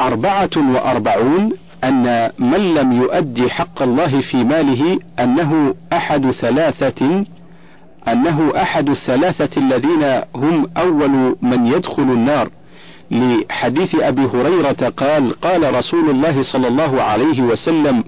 [0.00, 1.52] أربعة وأربعون
[1.84, 7.24] أن من لم يؤدي حق الله في ماله أنه أحد ثلاثة
[8.08, 12.48] أنه أحد الثلاثة الذين هم أول من يدخل النار.
[13.10, 18.04] لحديث أبي هريرة قال قال رسول الله صلى الله عليه وسلم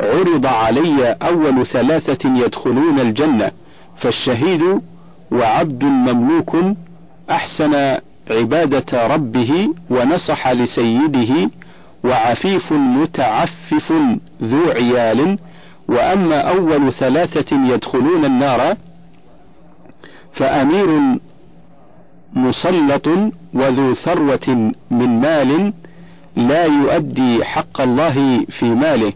[0.00, 3.50] عرض علي أول ثلاثة يدخلون الجنة
[4.00, 4.80] فالشهيد
[5.32, 6.56] وعبد مملوك
[7.30, 7.98] أحسن
[8.30, 11.50] عبادة ربه ونصح لسيده
[12.04, 13.92] وعفيف متعفف
[14.42, 15.38] ذو عيال.
[15.88, 18.76] وأما أول ثلاثة يدخلون النار
[20.32, 21.18] فأمير
[22.32, 23.08] مسلط
[23.54, 25.72] وذو ثروة من مال
[26.36, 29.12] لا يؤدي حق الله في ماله.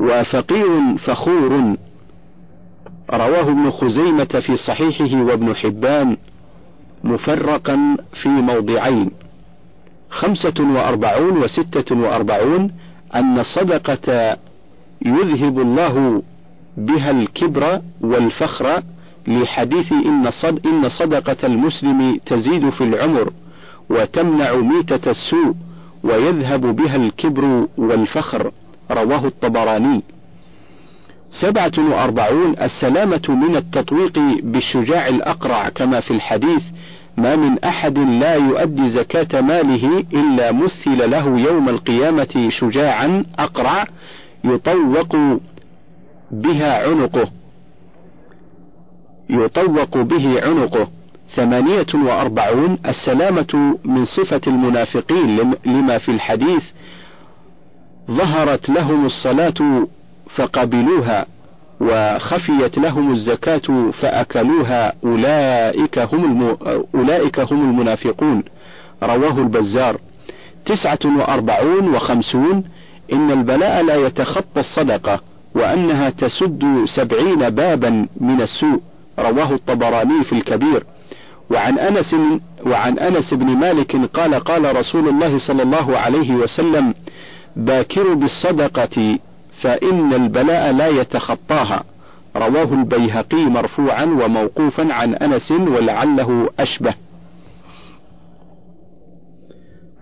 [0.00, 1.76] وفقير فخور.
[3.10, 6.16] رواه ابن خزيمة في صحيحه وابن حبان.
[7.04, 9.10] مفرقا في موضعين.
[10.10, 12.72] خمسة وأربعون وستة وأربعون
[13.14, 14.36] أن الصدقة
[15.06, 16.22] يذهب الله
[16.76, 18.82] بها الكبر والفخر
[19.28, 20.30] لحديث إن,
[20.66, 23.32] إن صدقة المسلم تزيد في العمر
[23.90, 25.54] وتمنع ميتة السوء
[26.04, 28.50] ويذهب بها الكبر والفخر.
[28.90, 30.02] رواه الطبراني.
[31.40, 36.62] سبعة وأربعون السلامة من التطويق بالشجاع الأقرع كما في الحديث
[37.16, 43.86] ما من أحد لا يؤدي زكاة ماله إلا مثل له يوم القيامة شجاعا أقرع
[44.44, 45.16] يطوق
[46.30, 47.28] بها عنقه.
[49.30, 50.88] يطوق به عنقه.
[51.34, 56.62] ثمانية وأربعون السلامة من صفة المنافقين لما في الحديث
[58.10, 59.86] ظهرت لهم الصلاة
[60.36, 61.26] فقبلوها.
[61.80, 66.56] وخفيت لهم الزكاة فأكلوها أولئك هم الم...
[66.94, 68.42] أولئك هم المنافقون.
[69.02, 69.96] رواه البزار.
[70.66, 72.64] تسعة وأربعون وخمسون.
[73.12, 75.20] إن البلاء لا يتخطى الصدقة
[75.54, 78.80] وأنها تسد سبعين بابا من السوء.
[79.18, 80.84] رواه الطبراني في الكبير.
[81.50, 82.14] وعن أنس
[82.66, 86.94] وعن أنس بن مالك قال قال رسول الله صلى الله عليه وسلم
[87.56, 89.18] باكروا بالصدقة
[89.60, 91.84] فإن البلاء لا يتخطاها.
[92.36, 96.94] رواه البيهقي مرفوعا وموقوفا عن أنس ولعله أشبه.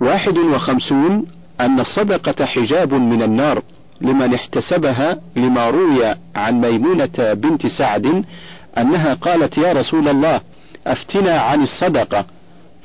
[0.00, 1.26] واحد وخمسون
[1.60, 3.62] أن الصدقة حجاب من النار
[4.00, 8.24] لمن احتسبها لما روي عن ميمونة بنت سعد
[8.78, 10.40] أنها قالت يا رسول الله
[10.86, 12.24] أفتنا عن الصدقة.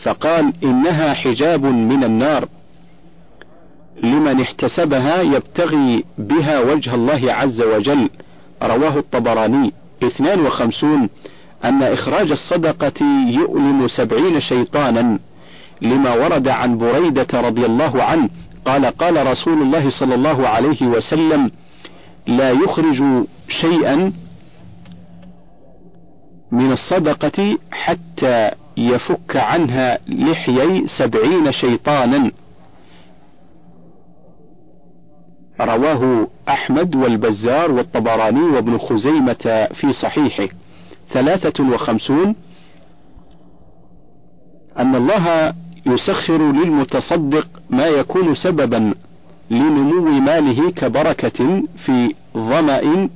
[0.03, 2.47] فقال إنها حجاب من النار.
[4.03, 8.09] لمن احتسبها يبتغي بها وجه الله عز وجل.
[8.63, 9.73] رواه الطبراني.
[10.03, 11.09] اثنان وخمسون.
[11.65, 15.19] أن إخراج الصدقة يؤلم سبعين شيطانا.
[15.81, 18.29] لما ورد عن بريدة رضي الله عنه
[18.65, 21.51] قال قال رسول الله صلى الله عليه وسلم
[22.27, 23.03] لا يخرج
[23.49, 24.13] شيئا
[26.51, 32.31] من الصدقة حتى يفك عنها لحيي سبعين شيطانا.
[35.61, 40.47] رواه أحمد والبزار والطبراني وابن خزيمة في صحيحه.
[41.13, 42.35] ثلاثة وخمسون.
[44.79, 45.53] أن الله
[45.85, 48.93] يسخر للمتصدق ما يكون سببا
[49.51, 53.09] لنمو ماله كبركة في ظمأ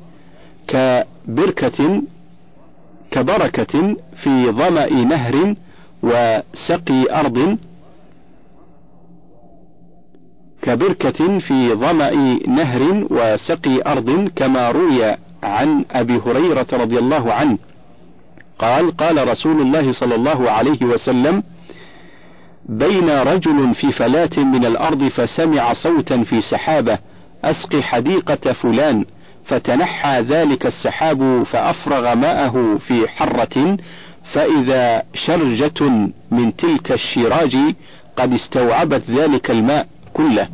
[0.67, 2.01] كبركة
[3.11, 5.55] كبركة في ظمأ نهر
[6.03, 7.57] وسقي أرض.
[10.61, 12.11] كبركة في ظمأ
[12.47, 17.57] نهر وسقي أرض كما روي عن أبي هريرة رضي الله عنه.
[18.59, 21.43] قال قال رسول الله صلى الله عليه وسلم
[22.69, 26.97] بين رجل في فلاة من الأرض فسمع صوتا في سحابة
[27.43, 29.05] أسقي حديقة فلان
[29.45, 33.77] فتنحى ذلك السحاب فأفرغ ماءه في حرة
[34.33, 35.89] فإذا شرجة
[36.31, 37.57] من تلك الشراج
[38.17, 40.47] قد استوعبت ذلك الماء كله.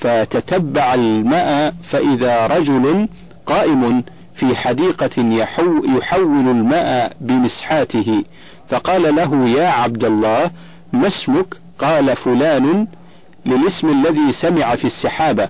[0.00, 3.08] فتتبع الماء فإذا رجل
[3.46, 4.04] قائم
[4.36, 5.22] في حديقة
[5.98, 8.24] يحول الماء بمسحاته
[8.68, 10.50] فقال له يا عبد الله
[10.92, 12.86] ما اسمك؟ قال فلان
[13.46, 15.48] للاسم الذي سمع في السحابة.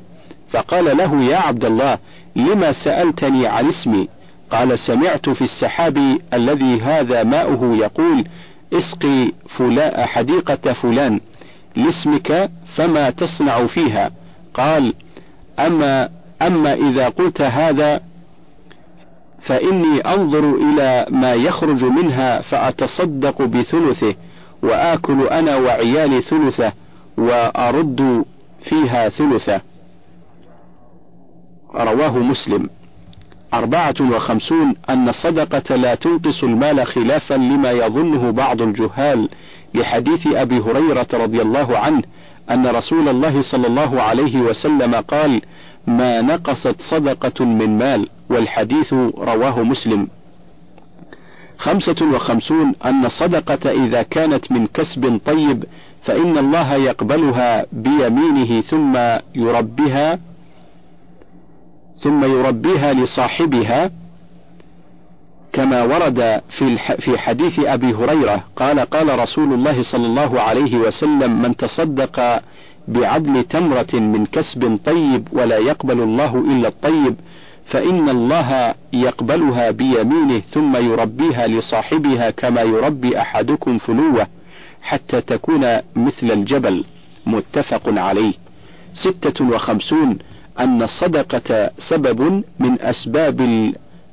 [0.51, 1.99] فقال له يا عبد الله
[2.37, 4.09] لما سألتني عن اسمي؟
[4.51, 8.25] قال سمعت في السحاب الذي هذا ماؤه يقول
[8.73, 11.21] اسقي فلا حديقة فلان
[11.77, 14.11] لاسمك فما تصنع فيها.
[14.59, 14.95] قال
[15.59, 16.09] أما
[16.43, 18.01] أما إذا قلت هذا
[19.43, 24.15] فإني أنظر إلى ما يخرج منها فأتصدق بثلثه
[24.63, 26.73] وآكل أنا وعيالي ثلثه
[27.19, 28.25] وأرد
[28.63, 29.61] فيها ثلثه.
[31.75, 32.71] رواه مسلم.
[33.55, 39.29] أربعة وخمسون أن الصدقة لا تنقص المال خلافا لما يظنه بعض الجهال
[39.75, 42.03] لحديث أبي هريرة رضي الله عنه
[42.51, 45.43] أن رسول الله صلى الله عليه وسلم قال
[45.87, 50.09] ما نقصت صدقة من مال والحديث رواه مسلم.
[51.59, 55.65] خمسة وخمسون أن الصدقة إذا كانت من كسب طيب
[56.05, 58.97] فإن الله يقبلها بيمينه ثم
[59.35, 60.19] يربها
[62.03, 63.91] ثم يربيها لصاحبها
[65.53, 71.43] كما ورد في في حديث أبي هريرة قال قال رسول الله صلى الله عليه وسلم
[71.43, 72.41] من تصدق
[72.89, 77.15] بعدل تمرة من كسب طيب ولا يقبل الله إلا الطيب
[77.67, 84.27] فإن الله يقبلها بيمينه ثم يربيها لصاحبها كما يربي أحدكم فلوه
[84.83, 86.85] حتى تكون مثل الجبل.
[87.27, 88.33] متفق عليه.
[88.93, 90.19] ستة وخمسون
[90.59, 93.41] أن الصدقة سبب من أسباب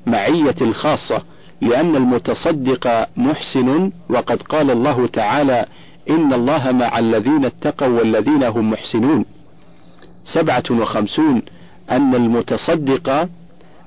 [0.07, 1.21] المعية الخاصة
[1.61, 5.65] لأن المتصدق محسن وقد قال الله تعالى
[6.09, 9.25] إن الله مع الذين اتقوا والذين هم محسنون.
[10.33, 11.41] سبعة وخمسون
[11.91, 13.09] أن المتصدق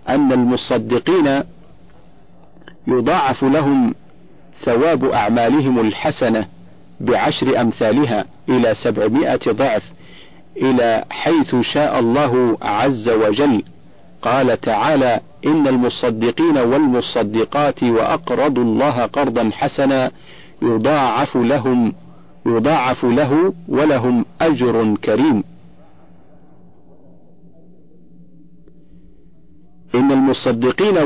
[0.08, 1.42] أن المصدقين
[2.86, 3.94] يضاعف لهم
[4.64, 6.46] ثواب أعمالهم الحسنة
[7.00, 9.82] بعشر أمثالها إلى سبعمائة ضعف
[10.56, 13.62] إلى حيث شاء الله عز وجل.
[14.22, 20.10] قال تعالى إن المصدقين والمصدقات وأقرضوا الله قرضا حسنا
[20.62, 21.92] يضاعف لهم
[22.46, 25.44] يضاعف له ولهم أجر كريم.
[29.94, 30.98] إن المصدقين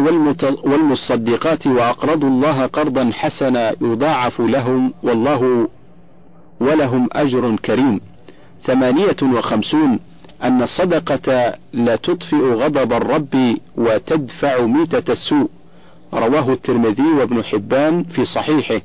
[0.64, 5.68] والمصدقات وأقرضوا الله قرضا حسنا يضاعف لهم والله
[6.60, 8.00] ولهم أجر كريم.
[8.64, 9.98] ثمانية وخمسون
[10.42, 15.50] أن الصدقة لا تطفئ غضب الرب وتدفع ميتة السوء.
[16.14, 18.80] رواه الترمذي وابن حبان في صحيحه.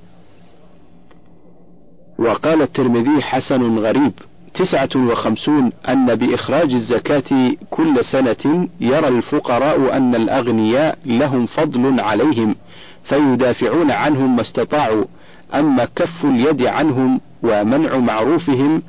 [2.19, 4.11] وقال الترمذي حسن غريب.
[4.53, 12.55] تسعة وخمسون أن بإخراج الزكاة كل سنة يرى الفقراء أن الأغنياء لهم فضل عليهم
[13.03, 15.05] فيدافعون عنهم ما استطاعوا.
[15.53, 18.81] أما كف اليد عنهم ومنع معروفهم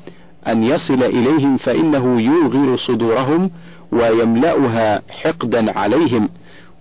[0.51, 3.51] أن يصل إليهم فإنه يوغر صدورهم
[3.91, 6.29] ويملأها حقدا عليهم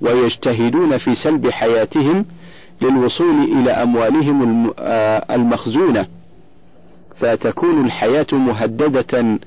[0.00, 2.24] ويجتهدون في سلب حياتهم
[2.82, 6.06] للوصول إلى أموالهم آه، المخزونة.
[7.16, 9.38] فتكون الحياة مهددة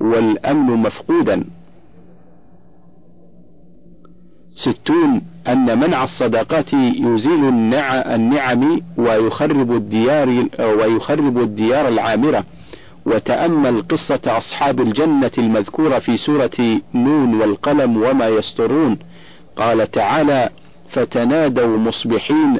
[0.00, 1.44] والأمن مفقودا.
[4.54, 7.44] ستون أن منع الصدقات يزيل
[8.14, 12.44] النعم ويخرب الديار ويخرب الديار العامرة.
[13.06, 18.98] وتأمل قصة أصحاب الجنة المذكورة في سورة نون والقلم وما يسترون.
[19.56, 20.50] قال تعالى
[20.90, 22.58] فتنادوا مصبحين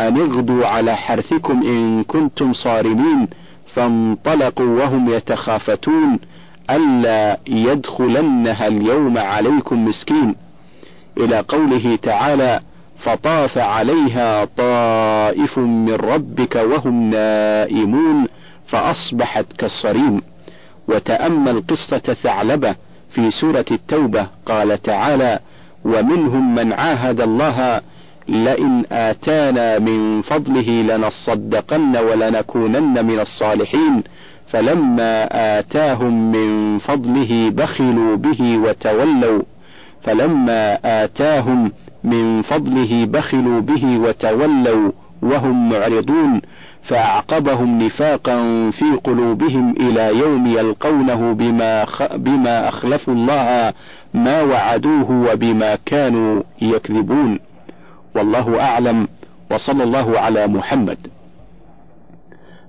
[0.00, 3.28] أن اغدوا على حرثكم إن كنتم صارمين
[3.74, 6.18] فانطلقوا وهم يتخافتون
[6.70, 10.36] ألا يدخلنها اليوم عليكم مسكين.
[11.18, 12.60] إلى قوله تعالى
[12.98, 18.26] فطاف عليها طائف من ربك وهم نائمون.
[18.72, 20.22] فأصبحت كالصريم.
[20.88, 22.74] وتأمل قصة ثعلبة
[23.14, 24.26] في سورة التوبة.
[24.46, 25.38] قال تعالى
[25.84, 27.80] ومنهم من عاهد الله
[28.28, 34.02] لئن آتانا من فضله لنصدقن ولنكونن من الصالحين.
[34.50, 39.42] فلما آتاهم من فضله بخلوا به وتولوا.
[40.02, 41.72] فلما آتاهم
[42.04, 44.92] من فضله بخلوا به وتولوا
[45.22, 46.40] وهم معرضون.
[46.82, 48.36] فأعقبهم نفاقا
[48.70, 53.72] في قلوبهم إلى يوم يلقونه بما بما أخلفوا الله
[54.14, 57.40] ما وعدوه وبما كانوا يكذبون.
[58.16, 59.08] والله أعلم.
[59.50, 60.98] وصلى الله على محمد.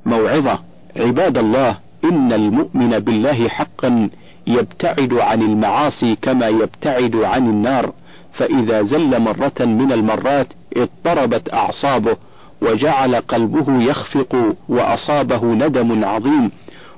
[0.05, 0.59] موعظة.
[0.97, 4.09] عباد الله إن المؤمن بالله حقا
[4.47, 7.93] يبتعد عن المعاصي كما يبتعد عن النار.
[8.33, 12.17] فإذا زل مرة من المرات اضطربت أعصابه
[12.63, 16.51] وجعل قلبه يخفق وأصابه ندم عظيم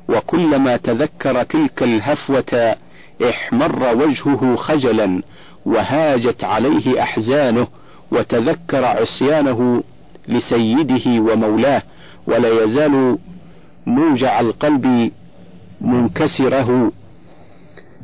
[0.10, 2.75] وكلما تذكر تلك الهفوة
[3.29, 5.22] احمر وجهه خجلا
[5.65, 7.67] وهاجت عليه أحزانه
[8.12, 9.84] وتذكر عصيانه
[10.27, 11.81] لسيده ومولاه
[12.27, 13.17] ولا يزال
[13.86, 15.12] موجع القلب
[15.81, 16.91] منكسره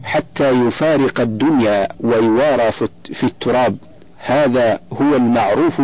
[0.04, 2.72] حتى يفارق الدنيا ويوارى
[3.20, 3.78] في التراب.
[4.18, 5.82] هذا هو المعروف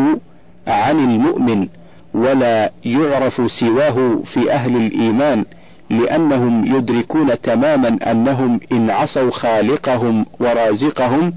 [0.67, 1.67] عن المؤمن
[2.13, 5.45] ولا يعرف سواه في أهل الإيمان
[5.89, 11.33] لأنهم يدركون تماما أنهم إن عصوا خالقهم ورازقهم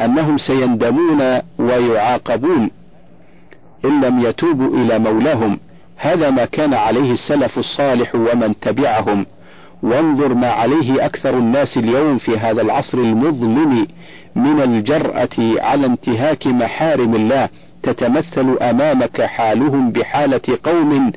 [0.00, 2.70] أنهم سيندمون ويعاقبون
[3.84, 5.58] إن لم يتوبوا إلى مولاهم
[5.96, 9.26] هذا ما كان عليه السلف الصالح ومن تبعهم
[9.82, 13.86] وانظر ما عليه أكثر الناس اليوم في هذا العصر المظلم
[14.36, 17.48] من الجرأة على انتهاك محارم الله
[17.82, 21.12] تتمثل أمامك حالهم بحالة قوم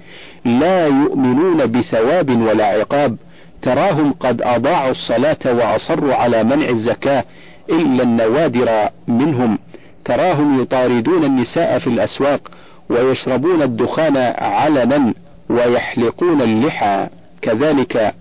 [0.46, 3.18] لا يؤمنون بثواب ولا عقاب
[3.62, 7.24] تراهم قد أضاعوا الصلاة وأصروا على منع الزكاة
[7.70, 9.60] إلا النوادر منهم
[10.06, 12.40] تراهم يطاردون النساء في الأسواق
[12.90, 15.14] ويشربون الدخان علنا
[15.50, 17.08] ويحلقون اللحى
[17.42, 18.14] كذلك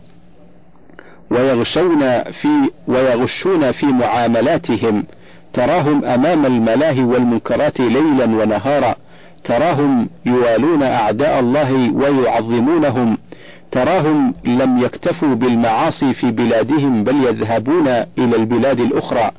[1.31, 5.05] ويغشون في ويغشون في معاملاتهم
[5.55, 8.97] تراهم أمام الملاهي والمنكرات ليلا ونهارا
[9.45, 13.19] تراهم يوالون أعداء الله ويعظمونهم
[13.73, 19.31] تراهم لم يكتفوا بالمعاصي في بلادهم بل يذهبون إلى البلاد الأخرى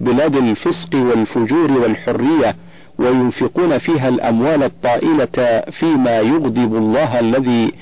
[0.00, 2.54] بلاد الفسق والفجور والحرية
[2.98, 7.72] وينفقون فيها الأموال الطائلة فيما يغضب الله الذي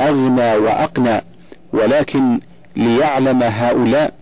[0.00, 1.20] أغنى وأقنى
[1.72, 2.40] ولكن
[2.76, 4.12] ليعلم هؤلاء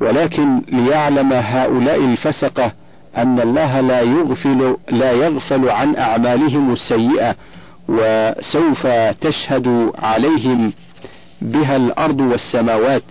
[0.00, 2.72] ولكن ليعلم هؤلاء الفسقة
[3.16, 7.36] أن الله لا يغفل لا يغفل عن أعمالهم السيئة
[7.88, 8.86] وسوف
[9.20, 10.72] تشهد عليهم
[11.42, 13.02] بها الأرض والسماوات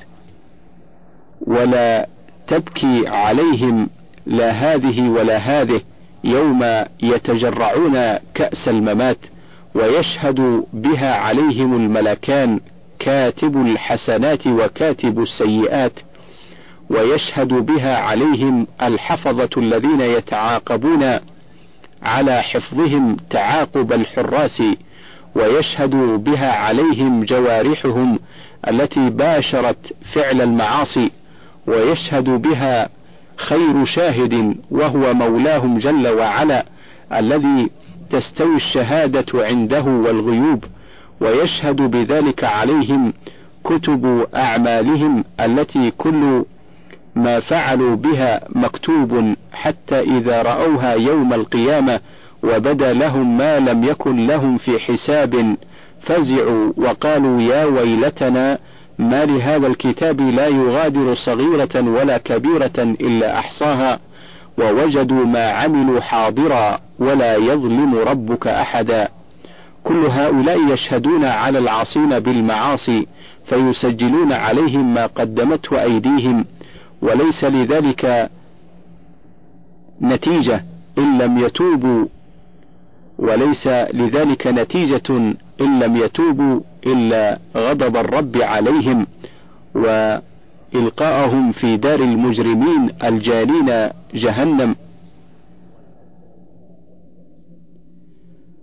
[1.47, 2.07] ولا
[2.47, 3.89] تبكي عليهم
[4.25, 5.81] لا هذه ولا هذه
[6.23, 9.17] يوم يتجرعون كأس الممات
[9.75, 12.59] ويشهد بها عليهم الملكان
[12.99, 15.93] كاتب الحسنات وكاتب السيئات.
[16.93, 21.19] ويشهد بها عليهم الحفظة الذين يتعاقبون
[22.03, 24.63] على حفظهم تعاقب الحراس
[25.35, 28.19] ويشهد بها عليهم جوارحهم
[28.67, 31.11] التي باشرت فعل المعاصي
[31.67, 32.89] ويشهد بها
[33.37, 36.65] خير شاهد وهو مولاهم جل وعلا
[37.13, 37.69] الذي
[38.09, 40.63] تستوي الشهادة عنده والغيوب
[41.21, 43.13] ويشهد بذلك عليهم
[43.63, 46.45] كتب أعمالهم التي كل
[47.15, 51.99] ما فعلوا بها مكتوب حتى إذا رأوها يوم القيامة
[52.43, 55.57] وبدا لهم ما لم يكن لهم في حساب
[56.01, 58.59] فزعوا وقالوا يا ويلتنا
[58.99, 63.99] ما لهذا الكتاب لا يغادر صغيرة ولا كبيرة إلا أحصاها
[64.57, 69.07] ووجدوا ما عملوا حاضرا ولا يظلم ربك أحدا.
[69.83, 73.07] كل هؤلاء يشهدون على العاصين بالمعاصي
[73.45, 76.45] فيسجلون عليهم ما قدمته أيديهم
[77.03, 78.29] وليس لذلك
[80.01, 80.63] نتيجة
[80.97, 82.05] إن لم يتوبوا
[83.19, 89.07] وليس لذلك نتيجة إن لم يتوبوا إلا غضب الرب عليهم
[89.75, 94.75] وإلقاءهم في دار المجرمين الجارين جهنم.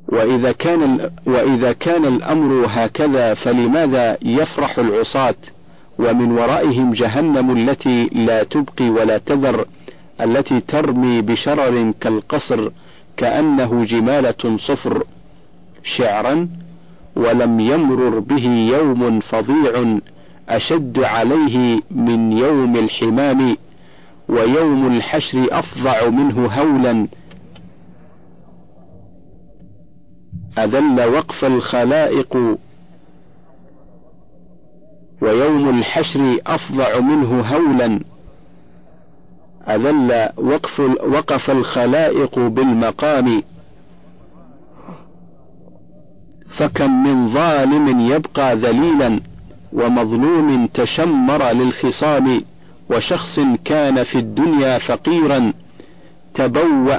[0.08, 5.34] وإذا كان وإذا كان الأمر هكذا فلماذا يفرح العصاة؟
[6.00, 9.66] ومن ورائهم جهنم التي لا تبقي ولا تذر
[10.20, 12.70] التي ترمي بشرر كالقصر
[13.16, 15.04] كأنه جمالة صفر.
[15.96, 16.48] شعرا
[17.16, 19.98] ولم يمرر به يوم فظيع
[20.48, 23.56] أشد عليه من يوم الحمام
[24.28, 27.08] ويوم الحشر أفظع منه هولا.
[30.58, 32.58] أذل وقف الخلائق
[35.22, 38.00] ويوم الحشر أفظع منه هولا.
[39.68, 43.42] أذل وقف وقف الخلائق بالمقام.
[46.56, 49.20] فكم من ظالم يبقى ذليلا
[49.72, 52.42] ومظلوم تشمر للخصام
[52.90, 55.52] وشخص كان في الدنيا فقيرا.
[56.34, 56.98] تبوأ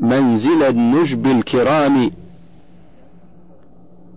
[0.00, 2.10] منزل النجب الكرام.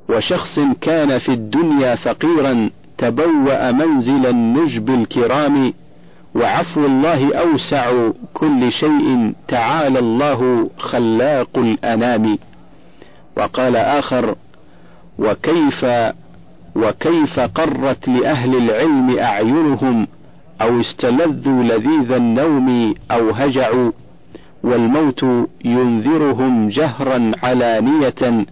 [0.10, 5.74] وشخص كان في الدنيا فقيرا تبوأ منزل النجب الكرام
[6.36, 12.38] وعفو الله أوسع كل شيء تعالى الله خلاق الأنام.
[13.38, 14.36] وقال آخر
[15.20, 15.86] وكيف
[16.76, 20.08] وكيف قرت لأهل العلم أعينهم
[20.62, 23.92] أو استلذوا لذيذ النوم أو هجعوا
[24.64, 25.26] والموت
[25.66, 28.46] ينذرهم جهرا علانية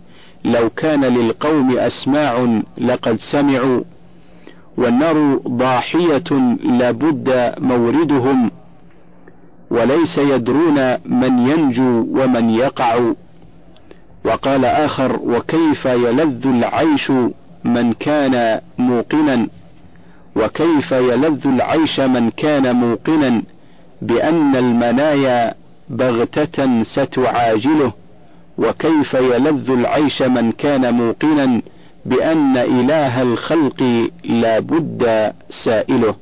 [0.48, 3.84] لو كان للقوم أسماع لقد سمعوا
[4.78, 8.52] والنار ضاحية لابد موردهم
[9.72, 13.14] وليس يدرون من ينجو ومن يقع.
[14.26, 17.12] وقال آخر وكيف يلذ العيش
[17.64, 19.48] من كان موقنا؟
[20.36, 23.44] وكيف يلذ العيش من كان موقنا؟
[24.02, 25.54] بأن المنايا
[25.90, 27.94] بغتة ستعاجله.
[28.58, 31.62] وكيف يلذ العيش من كان موقنا
[32.06, 35.32] بأن إله الخلق لا بد
[35.66, 36.16] سائله.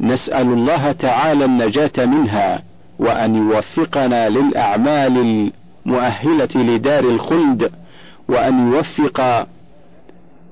[0.00, 2.62] نسأل الله تعالى النجاة منها
[2.98, 5.50] وأن يوفقنا للأعمال
[5.86, 7.70] المؤهلة لدار الخلد
[8.28, 9.46] وأن يوفق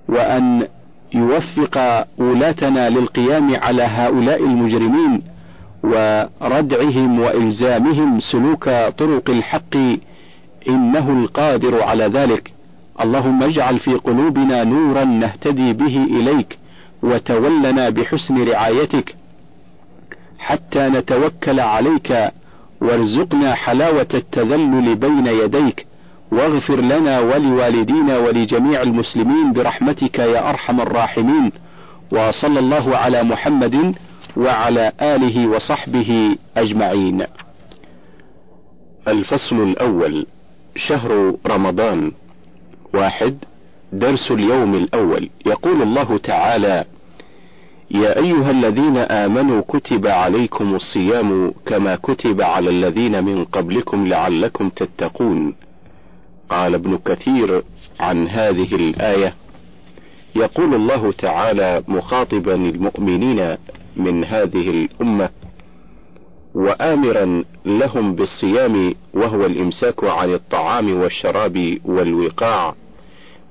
[0.08, 0.66] وأن
[1.14, 5.22] يوفق ولاتنا للقيام على هؤلاء المجرمين
[5.82, 8.64] وردعهم وإلزامهم سلوك
[8.98, 9.76] طرق الحق
[10.68, 12.52] إنه القادر على ذلك.
[13.00, 16.58] اللهم اجعل في قلوبنا نورا نهتدي به إليك
[17.02, 19.16] وتولنا بحسن رعايتك
[20.38, 22.30] حتى نتوكل عليك
[22.80, 25.86] وارزقنا حلاوة التذلل بين يديك.
[26.32, 31.52] واغفر لنا ولوالدينا ولجميع المسلمين برحمتك يا أرحم الراحمين.
[32.12, 33.94] وصلى الله على محمد
[34.36, 37.26] وعلى آله وصحبه أجمعين.
[39.08, 40.26] الفصل الأول
[40.76, 42.12] شهر رمضان
[42.94, 43.44] واحد
[43.92, 45.30] درس اليوم الأول.
[45.46, 46.84] يقول الله تعالى
[47.90, 55.54] يا أيها الذين آمنوا كتب عليكم الصيام كما كتب على الذين من قبلكم لعلكم تتقون.
[56.50, 57.62] قال ابن كثير
[58.00, 59.34] عن هذه الآية.
[60.36, 63.56] يقول الله تعالى مخاطبا المؤمنين
[63.96, 65.30] من هذه الأمة
[66.54, 72.74] وآمرا لهم بالصيام وهو الإمساك عن الطعام والشراب والوقاع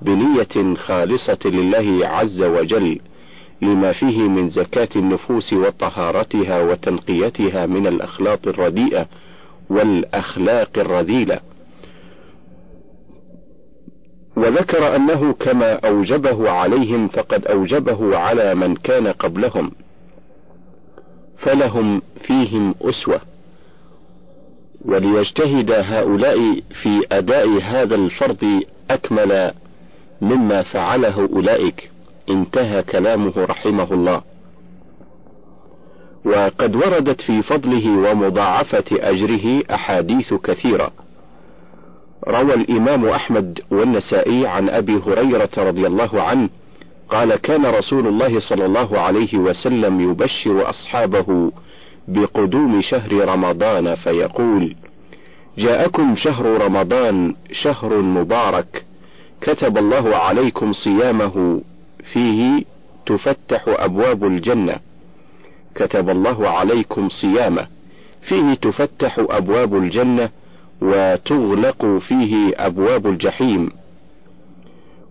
[0.02, 3.00] بنية خالصة لله عز وجل
[3.62, 9.06] لما فيه من زكاة النفوس وطهارتها وتنقيتها من الأخلاق الرديئة
[9.70, 11.40] والأخلاق الرذيلة.
[14.38, 19.72] وذكر أنه كما أوجبه عليهم فقد أوجبه على من كان قبلهم
[21.38, 23.22] فلهم فيهم أسوة.
[24.86, 29.52] وليجتهد هؤلاء في أداء هذا الفرض أكمل
[30.22, 31.92] مما فعله أولئك.
[32.30, 34.22] انتهى كلامه رحمه الله.
[36.26, 40.92] وقد وردت في فضله ومضاعفة أجره أحاديث كثيرة.
[42.28, 46.50] روى الإمام أحمد والنسائي عن أبي هريرة رضي الله عنه
[47.10, 51.52] قال كان رسول الله صلى الله عليه وسلم يبشر أصحابه
[52.08, 54.76] بقدوم شهر رمضان فيقول:
[55.58, 58.86] جاءكم شهر رمضان شهر مبارك
[59.42, 61.62] كتب الله عليكم صيامه
[62.14, 62.64] فيه
[63.06, 64.76] تفتح أبواب الجنة.
[65.76, 67.68] كتب الله عليكم صيامه
[68.28, 70.30] فيه تفتح أبواب الجنة
[70.82, 73.72] وتغلق فيه أبواب الجحيم.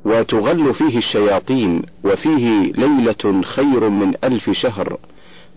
[0.05, 4.99] وتغل فيه الشياطين وفيه ليلة خير من ألف شهر.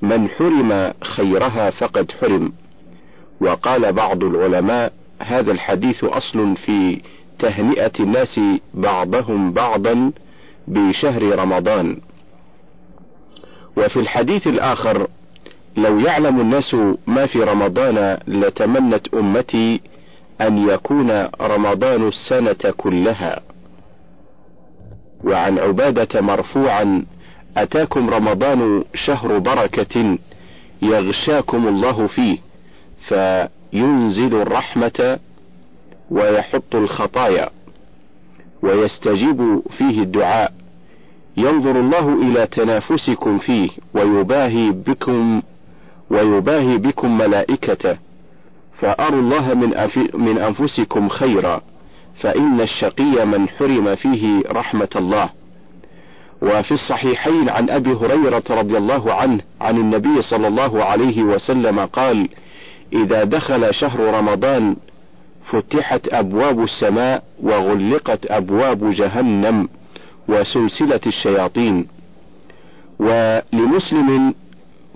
[0.01, 2.53] من حرم خيرها فقد حرم
[3.41, 7.01] وقال بعض العلماء هذا الحديث أصل في
[7.39, 8.39] تهنئة الناس
[8.73, 10.11] بعضهم بعضا
[10.67, 11.97] بشهر رمضان
[13.77, 15.07] وفي الحديث الآخر
[15.77, 16.75] لو يعلم الناس
[17.07, 19.81] ما في رمضان لتمنت أمتي
[20.41, 23.39] أن يكون رمضان السنة كلها.
[25.23, 27.05] وعن عبادة مرفوعا:
[27.57, 30.17] أتاكم رمضان شهر بركة
[30.81, 32.37] يغشاكم الله فيه،
[33.07, 35.19] فينزل الرحمة
[36.11, 37.49] ويحط الخطايا،
[38.63, 40.53] ويستجيب فيه الدعاء.
[41.37, 45.41] ينظر الله إلى تنافسكم فيه ويباهي بكم
[46.09, 47.97] ويباهي بكم ملائكته
[48.79, 51.61] فأروا الله من, من أنفسكم خيرا
[52.19, 55.29] فإن الشقي من حرم فيه رحمة الله
[56.45, 62.29] وفي الصحيحين عن أبي هريرة رضي الله عنه عن النبي صلى الله عليه وسلم قال
[62.93, 64.75] إذا دخل شهر رمضان
[65.51, 69.69] فتحت أبواب السماء وغلقت أبواب جهنم
[70.27, 71.87] وسلسلة الشياطين
[72.99, 74.33] ولمسلم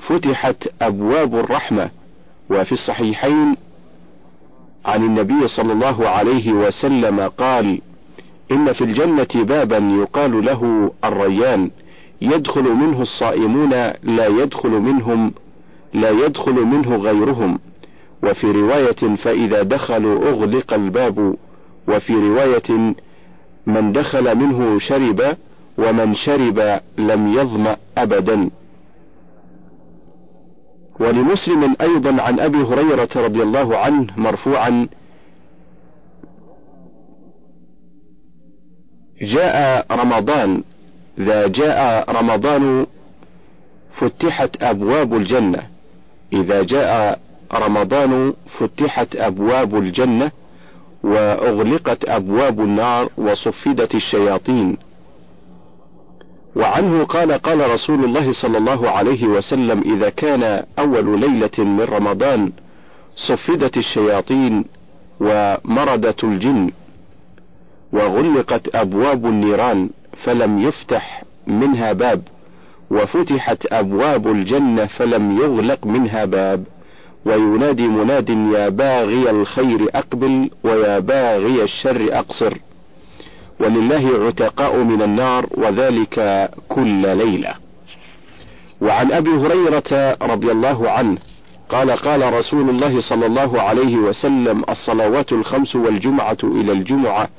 [0.07, 1.89] فتحت أبواب الرحمة
[2.49, 3.55] وفي الصحيحين
[4.85, 7.81] عن النبي صلى الله عليه وسلم قال
[8.51, 11.71] إن في الجنة بابا يقال له الريان
[12.21, 13.69] يدخل منه الصائمون
[14.03, 15.33] لا يدخل منهم
[15.93, 17.59] لا يدخل منه غيرهم.
[18.23, 21.35] وفي رواية فإذا دخلوا أغلق الباب
[21.87, 22.93] وفي رواية
[23.65, 25.37] من دخل منه شرب
[25.77, 28.49] ومن شرب لم يظمأ أبدا.
[30.99, 34.87] ولمسلم أيضا عن أبي هريرة رضي الله عنه مرفوعا
[39.21, 40.63] جاء رمضان.
[41.17, 42.85] إذا جاء رمضان
[43.97, 45.63] فتحت أبواب الجنة.
[46.33, 47.19] إذا جاء
[47.53, 50.31] رمضان فتحت أبواب الجنة
[51.03, 54.77] وأغلقت أبواب النار وصفدت الشياطين.
[56.55, 62.51] وعنه قال قال رسول الله صلى الله عليه وسلم إذا كان أول ليلة من رمضان
[63.15, 64.65] صفدت الشياطين
[65.19, 66.71] ومردت الجن.
[67.93, 69.89] وغلقت أبواب النيران
[70.23, 72.21] فلم يفتح منها باب
[72.91, 76.63] وفتحت أبواب الجنة فلم يغلق منها باب.
[77.25, 82.53] وينادي مناد يا باغي الخير أقبل ويا باغي الشر أقصر.
[83.59, 87.53] ولله عتقاء من النار وذلك كل ليلة.
[88.81, 91.17] وعن أبي هريرة رضي الله عنه
[91.69, 97.29] قال قال رسول الله صلى الله عليه وسلم الصلوات الخمس والجمعة إلى الجمعة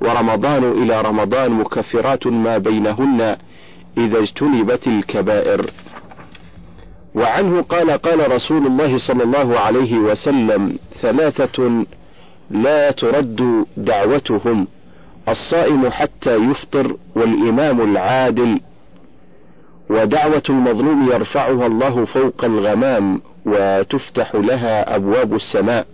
[0.00, 3.36] ورمضان إلى رمضان مكفرات ما بينهن
[3.98, 5.70] إذا اجتنبت الكبائر.
[7.14, 11.84] وعنه قال قال رسول الله صلى الله عليه وسلم ثلاثة
[12.50, 14.66] لا ترد دعوتهم
[15.28, 18.60] الصائم حتى يفطر والإمام العادل.
[19.90, 25.86] ودعوة المظلوم يرفعها الله فوق الغمام وتفتح لها أبواب السماء.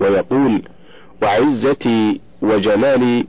[0.00, 0.62] ويقول
[1.22, 3.26] وعزتي وجلالي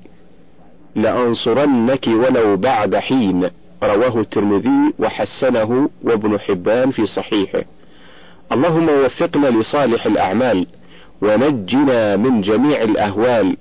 [0.95, 3.50] لأنصرنك ولو بعد حين.
[3.84, 7.63] رواه الترمذي وحسنه وابن حبان في صحيحه.
[8.52, 10.67] اللهم وفقنا لصالح الأعمال
[11.21, 13.58] ونجنا من جميع الأهوال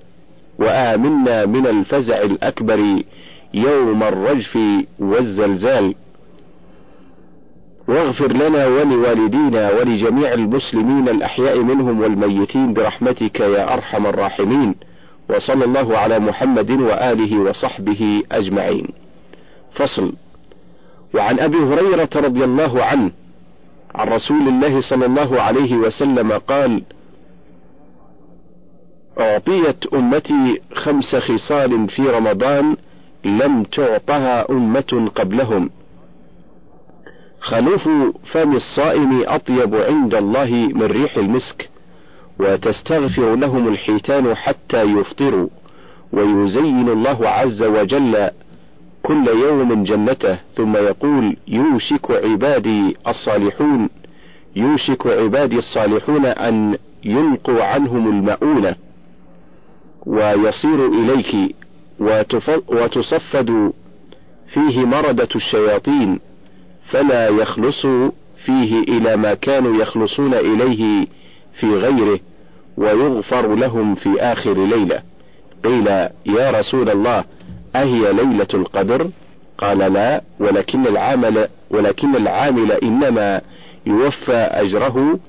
[0.59, 3.03] وآمنا من الفزع الأكبر
[3.53, 4.59] يوم الرجف
[4.99, 5.95] والزلزال.
[7.87, 14.75] واغفر لنا ولوالدينا ولجميع المسلمين الأحياء منهم والميتين برحمتك يا أرحم الراحمين.
[15.31, 18.87] وصلى الله على محمد وآله وصحبه أجمعين.
[19.73, 20.13] فصل.
[21.15, 23.11] وعن أبي هريرة رضي الله عنه
[23.95, 26.83] عن رسول الله صلى الله عليه وسلم قال
[29.19, 32.75] أعطيت أمتي خمس خصال في رمضان
[33.25, 35.69] لم تعطها أمة قبلهم.
[37.39, 37.89] خلوف
[38.31, 41.69] فم الصائم أطيب عند الله من ريح المسك.
[42.41, 45.47] وتستغفر لهم الحيتان حتى يفطروا.
[46.13, 48.29] ويزين الله عز وجل
[49.03, 53.89] كل يوم جنته ثم يقول يوشك عبادي الصالحون
[54.55, 58.75] يوشك عبادي الصالحون أن يلقوا عنهم المؤونة.
[60.05, 61.55] ويصير إليك
[62.69, 63.73] وتصفد
[64.53, 66.19] فيه مردة الشياطين
[66.89, 67.85] فلا يخلص
[68.45, 71.07] فيه إلى ما كانوا يخلصون إليه
[71.59, 72.19] في غيره.
[72.77, 74.99] ويغفر لهم في آخر ليلة.
[75.63, 75.87] قيل
[76.25, 77.23] يا رسول الله
[77.75, 79.09] أهي ليلة القدر؟
[79.57, 83.41] قال لا ولكن العامل ولكن العامل إنما
[83.85, 85.19] يوفى أجره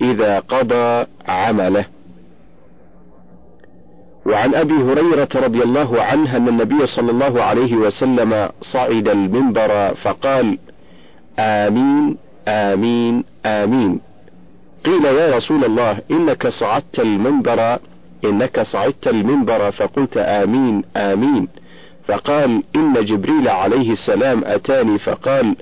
[0.00, 1.84] إذا قضى عمله.
[4.26, 10.58] وعن أبي هريرة رضي الله عنه أن النبي صلى الله عليه وسلم صعد المنبر فقال
[11.38, 12.16] آمين
[12.48, 14.00] آمين آمين.
[14.84, 17.78] قيل يا رسول الله إنك صعدت المنبر
[18.24, 21.48] إنك صعدت المنبر فقلت آمين آمين.
[22.08, 24.98] فقال إن جبريل عليه السلام أتاني.
[24.98, 25.56] فقال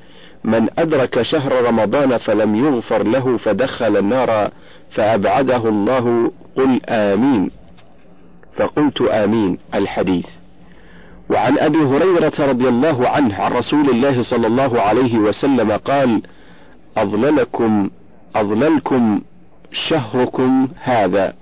[0.44, 4.50] من أدرك شهر رمضان فلم يغفر له فدخل النار
[4.90, 7.50] فأبعده الله قل آمين.
[8.56, 10.26] فقلت آمين الحديث.
[11.30, 16.22] وعن أبي هريرة رضي الله عنه عن رسول الله صلى الله عليه وسلم قال
[16.96, 17.90] أضللكم
[18.34, 19.20] أضللكم
[19.72, 21.34] شهركم هذا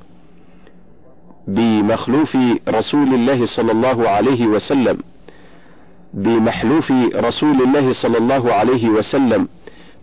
[1.48, 2.37] بمخلوف
[2.68, 4.98] رسول الله صلى الله عليه وسلم.
[6.14, 9.48] بمحلوف رسول الله صلى الله عليه وسلم.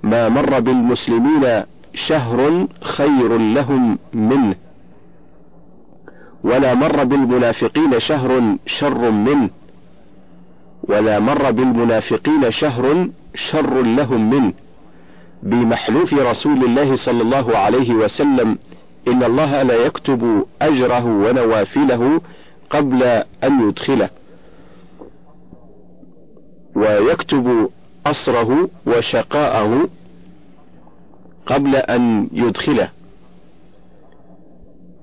[0.04, 1.63] ما مر بالمسلمين
[2.08, 4.56] شهر خير لهم منه.
[6.43, 9.50] ولا مر بالمنافقين شهر شر منه.
[10.84, 14.54] ولا مر بالمنافقين شهر شر لهم منه.
[15.45, 18.58] بمحلوف رسول الله صلى الله عليه وسلم
[19.08, 22.21] إن الله لا يكتب أجره ونوافله
[22.69, 23.03] قبل
[23.43, 24.10] أن يدخله
[26.75, 27.69] ويكتب
[28.05, 29.89] أسره وشقاءه
[31.45, 32.89] قبل أن يدخله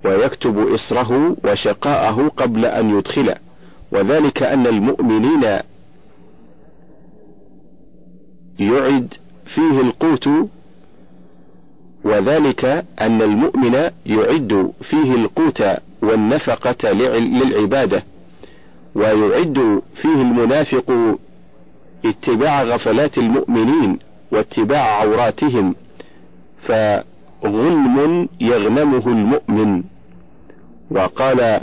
[0.04, 3.36] ويكتب إسره وشقاءه قبل أن يدخله
[3.92, 5.42] وذلك أن المؤمنين
[8.58, 9.14] يعد
[9.54, 10.28] فيه القوت
[12.04, 12.64] وذلك
[13.00, 15.62] أن المؤمن يعد فيه القوت
[16.02, 18.02] والنفقة للعبادة
[18.94, 21.16] ويعد فيه المنافق
[22.04, 23.98] اتباع غفلات المؤمنين
[24.32, 25.74] واتباع عوراتهم
[26.62, 29.82] فغنم يغنمه المؤمن.
[30.90, 31.60] وقال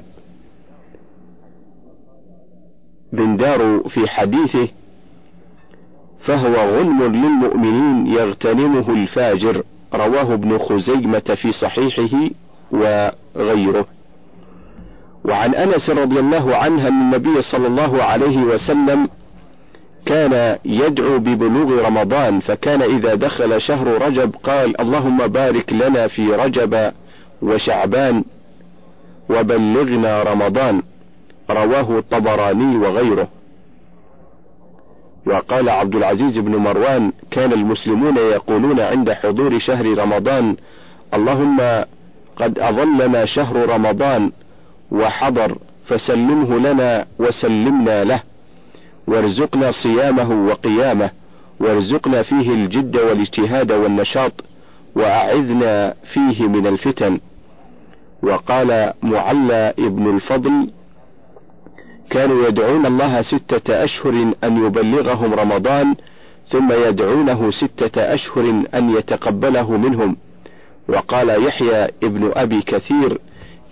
[3.14, 4.68] بندار في حديثه
[6.22, 9.64] فهو غنم للمؤمنين يغتنمه الفاجر.
[9.94, 12.30] رواه ابن خزيمة في صحيحه
[12.72, 13.86] وغيره.
[15.26, 19.10] وعن أنس رضي الله عنه أن النبي صلى الله عليه وسلم
[20.06, 26.92] كان يدعو ببلوغ رمضان فكان إذا دخل شهر رجب قال اللهم بارك لنا في رجب
[27.42, 28.24] وشعبان
[29.30, 30.82] وبلغنا رمضان
[31.50, 33.28] رواه الطبراني وغيره.
[35.28, 40.56] وقال عبد العزيز بن مروان كان المسلمون يقولون عند حضور شهر رمضان
[41.14, 41.84] اللهم
[42.38, 44.32] قد أظلنا شهر رمضان
[44.92, 48.22] وحضر فسلمه لنا وسلمنا له.
[49.08, 51.12] وارزقنا صيامه وقيامه
[51.60, 54.32] وارزقنا فيه الجد والاجتهاد والنشاط
[54.96, 57.20] وأعذنا فيه من الفتن.
[58.24, 60.70] وقال معلى ابن الفضل
[62.10, 65.96] كانوا يدعون الله ستة أشهر أن يبلغهم رمضان
[66.52, 70.18] ثم يدعونه ستة أشهر أن يتقبله منهم.
[70.90, 73.20] وقال يحيى ابن أبي كثير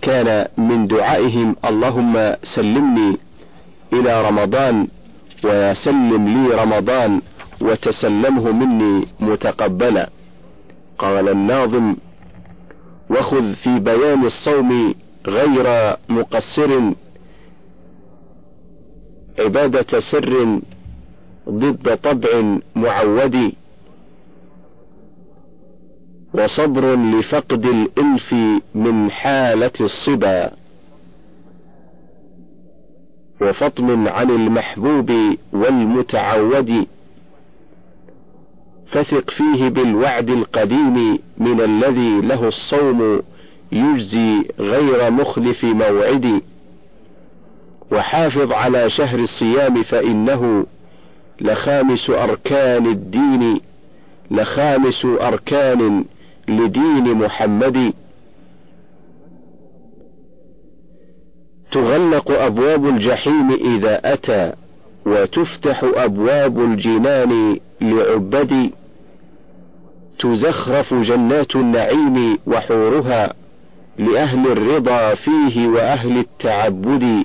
[0.02, 3.16] كان من دعائهم اللهم سلمني
[3.92, 4.88] إلى رمضان
[5.44, 7.20] وسلم لي رمضان
[7.60, 10.10] وتسلمه مني متقبلا.
[10.98, 11.96] قال الناظم
[13.10, 14.94] وخذ في بيان الصوم
[15.26, 16.80] غير مقصر
[19.38, 20.60] عبادة سر
[21.48, 23.52] ضد طبع معود
[26.34, 28.34] وصبر لفقد الإلف
[28.74, 30.50] من حالة الصبا
[33.40, 35.12] وفطم عن المحبوب
[35.52, 36.86] والمتعود
[38.92, 43.22] فثق فيه بالوعد القديم من الذي له الصوم
[43.72, 46.42] يجزي غير مخلف موعد
[47.92, 50.66] وحافظ على شهر الصيام فإنه
[51.40, 53.60] لخامس أركان الدين
[54.30, 56.04] لخامس أركان
[56.48, 57.92] لدين محمد.
[61.72, 64.52] تغلق أبواب الجحيم إذا أتى
[65.06, 68.70] وتفتح أبواب الجنان لعبد.
[70.18, 73.34] تزخرف جنات النعيم وحورها
[73.98, 77.24] لأهل الرضا فيه وأهل التعبد.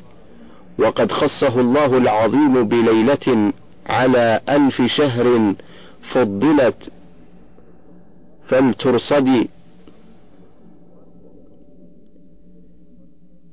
[0.79, 3.53] وقد خصه الله العظيم بليلة
[3.85, 5.53] على ألف شهر
[6.11, 6.91] فضلت
[8.47, 9.49] فلترصدي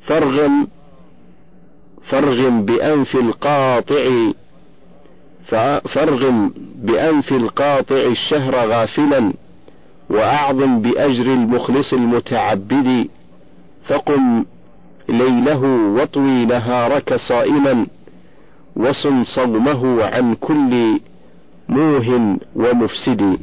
[0.07, 0.69] فرغم
[2.09, 4.33] فرغم بأنف القاطع
[5.95, 9.33] فرغم بأنف القاطع الشهر غافلا
[10.11, 13.09] وأعظم بأجر المخلص المتعبد
[13.89, 14.45] فقم
[15.11, 15.63] ليله
[15.97, 17.87] واطوي نهارك صائما
[18.77, 21.01] وصن صومه عن كل
[21.69, 23.39] موه ومفسد.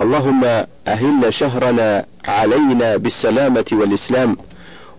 [0.00, 0.44] اللهم
[0.88, 4.36] أهل شهرنا علينا بالسلامة والإسلام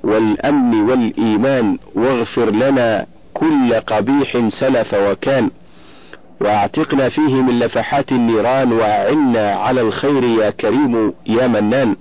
[0.03, 5.49] والأمن والإيمان واغفر لنا كل قبيح سلف وكان
[6.41, 11.95] واعتقنا فيه من لفحات النيران وأعنا على الخير يا كريم يا منان.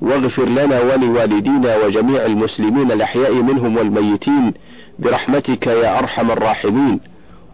[0.00, 4.54] واغفر لنا ولوالدينا وجميع المسلمين الأحياء منهم والميتين
[4.98, 7.00] برحمتك يا أرحم الراحمين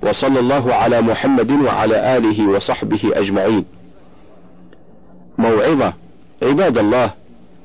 [0.03, 3.65] وصلى الله على محمد وعلى آله وصحبه أجمعين.
[5.39, 5.93] موعظة.
[6.43, 7.11] عباد الله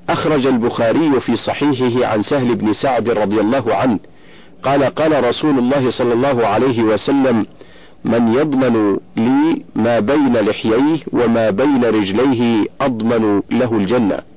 [0.09, 3.99] أخرج البخاري في صحيحه عن سهل بن سعد رضي الله عنه
[4.63, 7.45] قال قال رسول الله صلى الله عليه وسلم
[8.05, 14.30] من يضمن لي ما بين لحييه وما بين رجليه أضمن له الجنة.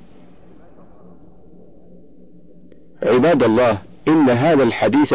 [3.05, 5.15] عباد الله إن هذا الحديث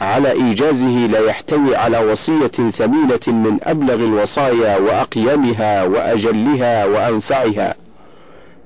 [0.00, 7.74] على إيجازه لا يحتوي على وصية ثمينة من أبلغ الوصايا وأقيمها وأجلها وأنفعها.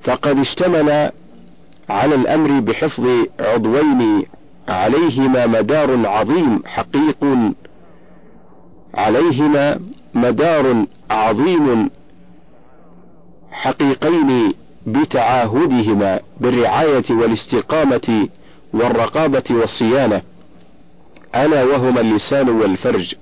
[0.03, 1.11] فقد اشتمل
[1.89, 3.07] على الأمر بحفظ
[3.39, 4.25] عضوين
[4.67, 7.25] عليهما مدار عظيم حقيق
[8.93, 9.79] عليهما
[10.13, 11.89] مدار عظيم
[13.51, 14.53] حقيقين
[14.91, 18.27] بتعاهدهما بالرعاية والاستقامة
[18.73, 20.21] والرقابة والصيانة
[21.35, 23.15] ألا وهما اللسان والفرج.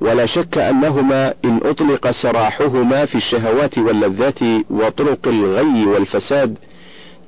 [0.00, 4.38] ولا شك أنهما إن أطلق سراحهما في الشهوات واللذات
[4.70, 6.58] وطرق الغي والفساد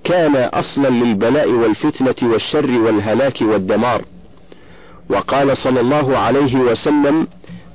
[0.04, 4.02] كان أصلا للبلاء والفتنة والشر والهلاك والدمار.
[5.10, 7.26] وقال صلى الله عليه وسلم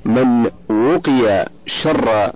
[0.04, 1.48] من وقي
[1.82, 2.32] شر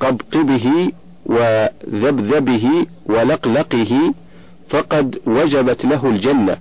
[0.00, 0.92] قبقبه
[1.26, 4.14] وذبذبه ولقلقه
[4.70, 6.56] فقد وجبت له الجنة.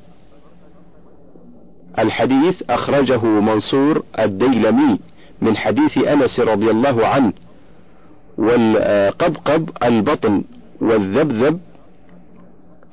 [2.00, 5.00] الحديث أخرجه منصور الديلمي
[5.42, 7.34] من حديث أنس رضي الله عنه.
[8.38, 10.44] والقبقب البطن
[10.82, 11.60] والذبذب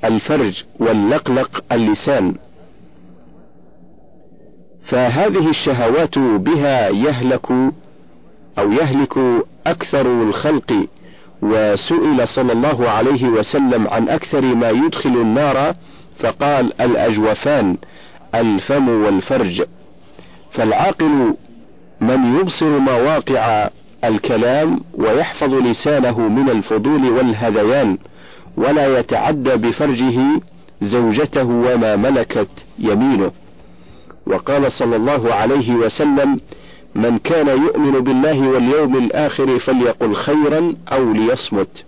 [0.04, 2.35] الفرج واللقلق اللسان.
[4.85, 7.52] فهذه الشهوات بها يهلك
[8.59, 9.19] أو يهلك
[9.67, 10.87] أكثر الخلق
[11.43, 15.75] وسئل صلى الله عليه وسلم عن أكثر ما يدخل النار
[16.19, 17.77] فقال الأجوفان
[18.35, 19.62] الفم والفرج.
[20.53, 21.35] فالعاقل
[22.01, 23.69] من يبصر مواقع
[24.05, 27.99] الكلام ويحفظ لسانه من الفضول والهذيان
[28.57, 30.40] ولا يتعدى بفرجه
[30.83, 33.31] زوجته وما ملكت يمينه.
[34.27, 36.40] وقال صلى الله عليه وسلم
[36.94, 41.85] من كان يؤمن بالله واليوم الآخر فليقل خيرا أو ليصمت.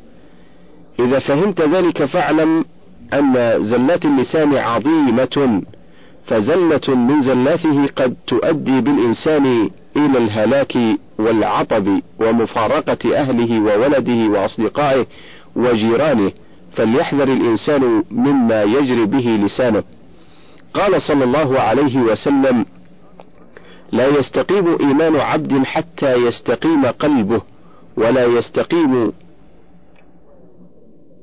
[1.01, 2.65] إذا فهمت ذلك فاعلم
[3.13, 5.63] أن زلات اللسان عظيمة
[6.27, 10.79] فزلة من زلاته قد تؤدي بالإنسان إلى الهلاك
[11.19, 15.07] والعطب ومفارقة أهله وولده وأصدقائه
[15.57, 16.33] وجيرانه
[16.77, 19.83] فليحذر الإنسان مما يجري به لسانه.
[20.75, 22.65] قال صلى الله عليه وسلم
[23.93, 27.41] لا يستقيم إيمان عبد حتى يستقيم قلبه
[27.97, 29.13] ولا يستقيم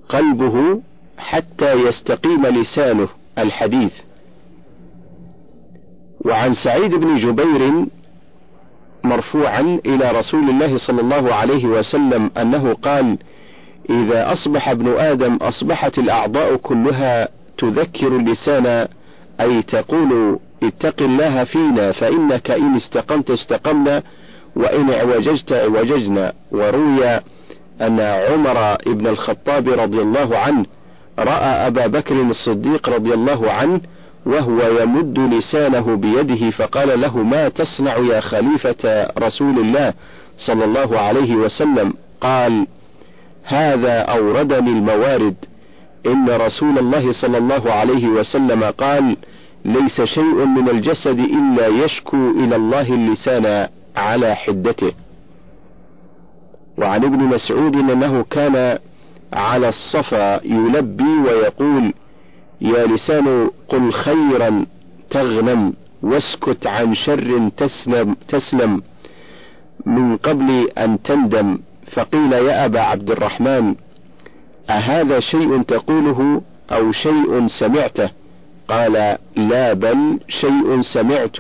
[0.10, 0.82] قلبه
[1.18, 3.08] حتى يستقيم لسانه.
[3.38, 3.94] الحديث.
[6.26, 7.86] وعن سعيد بن جبير
[9.04, 13.18] مرفوعا إلى رسول الله صلى الله عليه وسلم أنه قال
[13.90, 18.88] إذا أصبح ابن آدم أصبحت الأعضاء كلها تذكر اللسان
[19.42, 24.04] أي تقول اتق الله فينا فإنك إن استقمت استقمنا
[24.56, 26.34] وإن أعوججت أعوججنا.
[26.52, 27.20] وروي
[27.82, 30.66] أن عمر بن الخطاب رضي الله عنه
[31.20, 33.82] رأى أبا بكر الصديق رضي الله عنه
[34.26, 39.94] وهو يمد لسانه بيده فقال له ما تصنع يا خليفة رسول الله
[40.38, 42.68] صلى الله عليه وسلم؟ قال
[43.44, 45.36] هذا أوردني الموارد.
[46.06, 49.18] إن رسول الله صلى الله عليه وسلم قال
[49.66, 54.92] ليس شيء من الجسد إلا يشكو إلى الله اللسان على حدته.
[56.78, 58.80] وعن ابن مسعود أنه كان
[59.34, 61.94] على الصفا يلبي ويقول
[62.62, 64.66] يا لسان قل خيرا
[65.10, 65.74] تغنم
[66.04, 68.82] واسكت عن شر تسلم, تسلم
[69.86, 71.60] من قبل أن تندم.
[71.92, 73.76] فقيل يا أبا عبد الرحمن
[74.70, 78.10] أهذا شيء تقوله أو شيء سمعته؟
[78.68, 81.38] قال لا بل شيء سمعت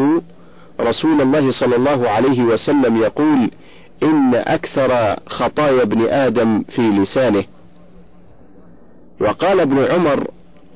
[0.81, 3.51] رسول الله صلى الله عليه وسلم يقول
[4.03, 7.43] إن أكثر خطايا ابن آدم في لسانه.
[9.21, 10.27] وقال ابن عمر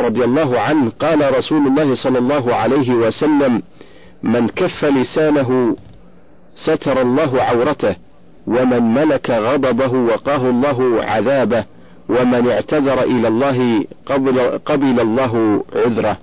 [0.01, 3.61] رضي الله عنه قال رسول الله صلى الله عليه وسلم
[4.23, 5.75] من كف لسانه
[6.55, 7.95] ستر الله عورته
[8.47, 11.65] ومن ملك غضبه وقاه الله عذابه
[12.09, 16.17] ومن اعتذر إلى الله قبل, قبل الله عذره.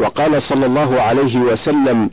[0.00, 2.10] وقال صلى الله عليه وسلم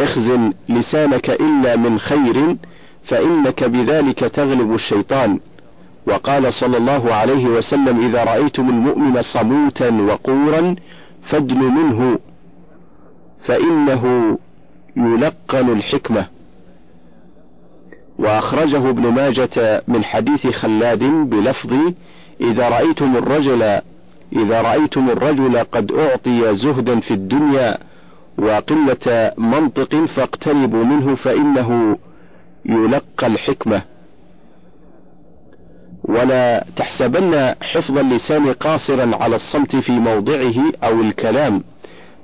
[0.00, 2.56] اخزن لسانك إلا من خير
[3.04, 5.40] فإنك بذلك تغلب الشيطان.
[6.06, 10.76] وقال صلى الله عليه وسلم إذا رأيتم المؤمن صموتا وقورا
[11.28, 12.18] فادنوا منه
[13.44, 14.38] فإنه
[14.96, 16.26] يلقن الحكمة.
[18.18, 21.72] وأخرجه ابن ماجة من حديث خلاد بلفظ
[22.40, 23.80] إذا رأيتم الرجل
[24.32, 27.78] إذا رأيتم الرجل قد أعطي زهدا في الدنيا
[28.38, 31.98] وقلة منطق فاقتربوا منه فإنه
[32.66, 33.82] يلقى الحكمة.
[36.04, 40.54] ولا تحسبن حفظ اللسان قاصرا على الصمت في موضعه
[40.84, 41.62] أو الكلام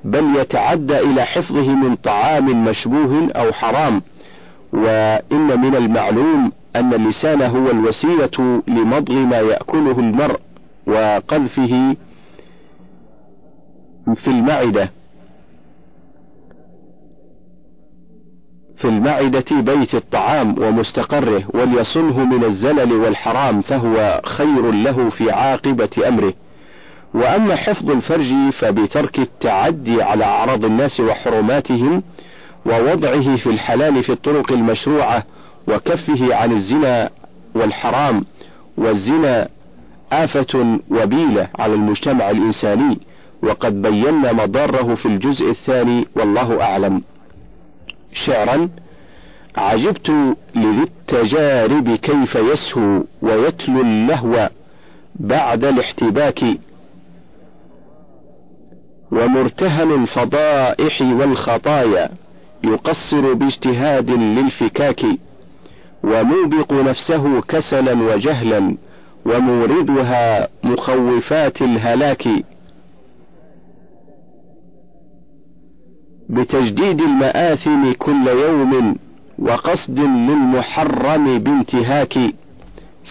[0.04, 4.02] بل يتعدى إلى حفظه من طعام مشبوه أو حرام.
[4.72, 10.40] وإن من المعلوم أن اللسان هو الوسيلة لمضغ ما يأكله المرء.
[10.87, 11.97] وقذفه
[14.14, 14.91] في المعدة
[18.76, 26.34] في المعدة بيت الطعام ومستقره وليصنه من الزلل والحرام فهو خير له في عاقبة أمره.
[27.14, 32.03] وأما حفظ الفرج فبترك التعدي على أعراض الناس وحرماتهم
[32.66, 35.24] ووضعه في الحلال في الطرق المشروعة
[35.68, 37.11] وكفه عن الزنا
[37.55, 38.24] والحرام
[38.76, 39.49] والزنا
[40.12, 42.98] آفة وبيلة على المجتمع الإنساني
[43.42, 47.02] وقد بينا مضاره في الجزء الثاني والله أعلم.
[48.26, 48.68] شعرا
[49.57, 50.11] عجبت
[50.54, 54.50] لذي التجارب كيف يسهو ويتلو اللهو
[55.14, 56.44] بعد الاحتباك.
[59.12, 62.11] ومرتهن الفضائح والخطايا
[62.64, 65.02] يقصر باجتهاد للفكاك.
[66.04, 68.76] وموبق نفسه كسلا وجهلا.
[69.26, 72.28] وموردها مخوفات الهلاك
[76.30, 78.96] بتجديد المآثم كل يوم
[79.38, 82.14] وقصد للمحرم بانتهاك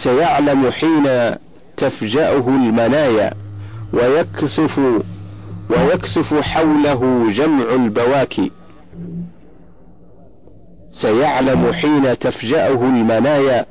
[0.03, 1.35] سيعلم حين
[1.77, 3.33] تفجأه المنايا
[3.93, 4.79] ويكسف
[5.69, 8.51] ويكسف حوله جمع البواكي
[11.01, 13.65] سيعلم حين تفجأه المنايا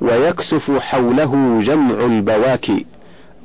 [0.00, 2.86] ويكسف حوله جمع البواكي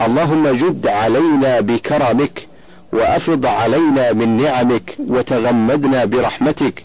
[0.01, 2.47] اللهم جد علينا بكرمك
[2.93, 6.83] وأفض علينا من نعمك وتغمدنا برحمتك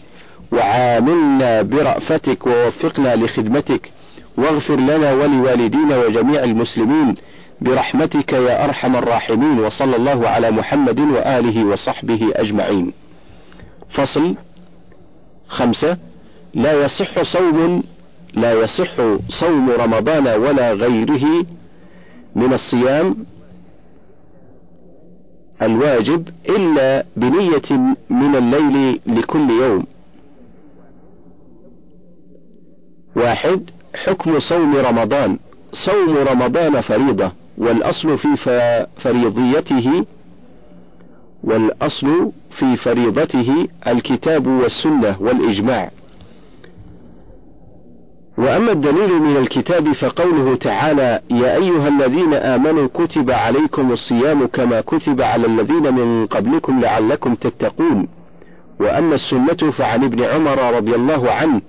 [0.51, 3.91] وعاملنا برأفتك ووفقنا لخدمتك.
[4.37, 7.15] واغفر لنا ولوالدينا وجميع المسلمين
[7.61, 12.93] برحمتك يا أرحم الراحمين وصلى الله على محمد وآله وصحبه أجمعين.
[13.89, 14.35] فصل
[15.47, 15.97] خمسة.
[16.53, 17.83] لا يصح صوم
[18.33, 18.95] لا يصح
[19.29, 21.45] صوم رمضان ولا غيره
[22.35, 23.15] من الصيام
[25.61, 29.85] الواجب إلا بنية من الليل لكل يوم.
[33.15, 35.39] واحد حكم صوم رمضان.
[35.73, 38.35] صوم رمضان فريضة والأصل في
[39.03, 40.05] فريضيته
[41.43, 45.91] والأصل في فريضته الكتاب والسنة والإجماع.
[48.41, 55.21] وأما الدليل من الكتاب فقوله تعالى يا أيها الذين آمنوا كتب عليكم الصيام كما كتب
[55.21, 58.07] على الذين من قبلكم لعلكم تتقون.
[58.79, 61.61] وأما السنة فعن ابن عمر رضي الله عنه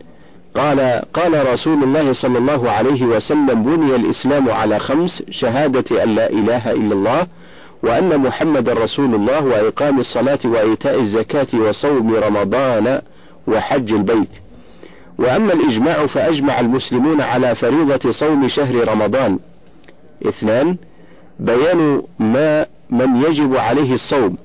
[0.54, 6.30] قال قال رسول الله صلى الله عليه وسلم بني الإسلام على خمس شهادة أن لا
[6.30, 7.26] إله إلا الله
[7.82, 13.00] وأن محمد رسول الله وإقام الصلاة وإيتاء الزكاة وصوم رمضان
[13.46, 14.28] وحج البيت.
[15.18, 19.38] وأما الإجماع فأجمع المسلمون على فريضة صوم شهر رمضان.
[20.28, 20.76] اثنان
[21.40, 24.36] بيان ما من يجب عليه الصوم.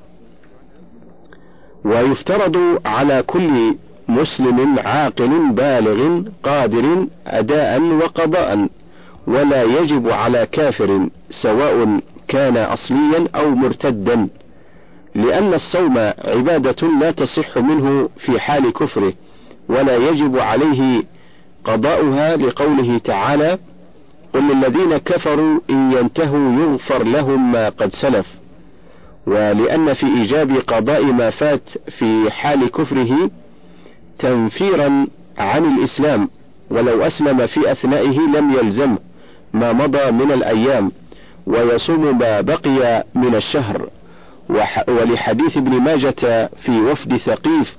[1.85, 3.75] ويفترض على كل
[4.07, 8.67] مسلم عاقل بالغ قادر أداء وقضاء
[9.27, 14.27] ولا يجب على كافر سواء كان أصليا أو مرتدا
[15.15, 19.13] لأن الصوم عبادة لا تصح منه في حال كفره.
[19.69, 21.03] ولا يجب عليه
[21.65, 23.59] قضاؤها لقوله تعالى
[24.33, 28.27] قل للذين كفروا إن ينتهوا يغفر لهم ما قد سلف.
[29.27, 33.29] ولأن في إيجاب قضاء ما فات في حال كفره
[34.19, 35.07] تنفيرا
[35.37, 36.29] عن الإسلام
[36.69, 38.97] ولو أسلم في أثنائه لم يلزم
[39.53, 40.91] ما مضى من الأيام
[41.47, 43.89] ويصوم ما بقي من الشهر.
[44.87, 47.75] ولحديث ابن ماجة في وفد ثقيف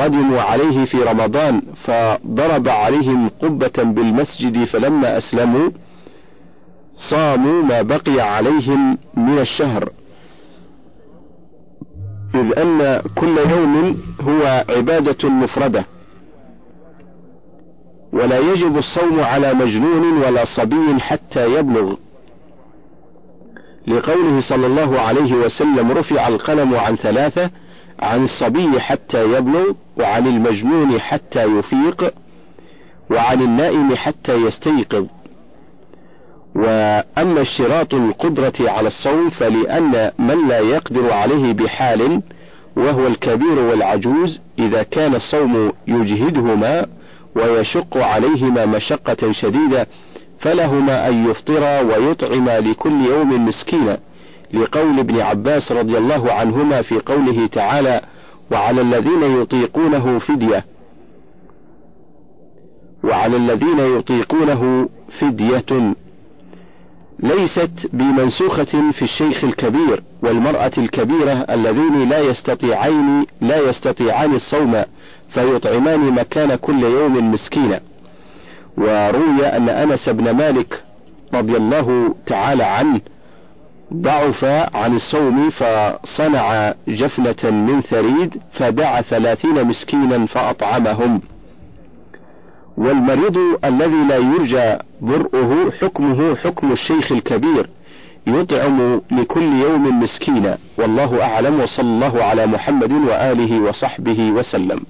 [0.00, 5.70] قدموا عليه في رمضان فضرب عليهم قبة بالمسجد فلما أسلموا
[7.10, 9.88] صاموا ما بقي عليهم من الشهر.
[12.34, 15.84] إذ أن كل يوم هو عبادة مفردة.
[18.12, 21.94] ولا يجب الصوم على مجنون ولا صبي حتى يبلغ.
[23.86, 27.50] لقوله صلى الله عليه وسلم رفع القلم عن ثلاثة
[28.00, 32.14] عن الصبي حتى يبلغ وعن المجنون حتى يفيق
[33.10, 35.06] وعن النائم حتى يستيقظ.
[36.54, 42.22] وأما اشتراط القدرة على الصوم فلأن من لا يقدر عليه بحال
[42.76, 46.86] وهو الكبير والعجوز إذا كان الصوم يجهدهما
[47.36, 49.86] ويشق عليهما مشقة شديدة
[50.40, 53.98] فلهما أن يفطرا ويطعما لكل يوم مسكينا.
[54.54, 58.00] لقول ابن عباس رضي الله عنهما في قوله تعالى
[58.52, 60.64] وعلى الذين يطيقونه فدية
[63.04, 64.88] وعلى الذين يطيقونه
[65.20, 65.94] فدية
[67.22, 74.82] ليست بمنسوخة في الشيخ الكبير والمرأة الكبيرة اللذين لا يستطيعين لا يستطيعان الصوم
[75.34, 77.80] فيطعمان مكان كل يوم مسكينا
[78.78, 80.82] وروي أن أنس بن مالك
[81.34, 83.00] رضي الله تعالى عنه
[83.94, 91.20] ضعف عن الصوم فصنع جفنة من ثريد فدعا ثلاثين مسكينا فأطعمهم.
[92.76, 97.68] والمريض الذي لا يرجى برؤه حكمه حكم الشيخ الكبير
[98.26, 100.58] يطعم لكل يوم مسكينا.
[100.78, 104.80] والله أعلم وصلى الله على محمد وآله وصحبه وسلم.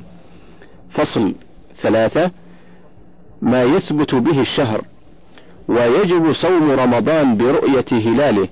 [0.90, 1.34] فصل
[1.82, 2.30] ثلاثة.
[3.42, 4.80] ما يثبت به الشهر
[5.68, 8.48] ويجب صوم رمضان برؤية هلاله.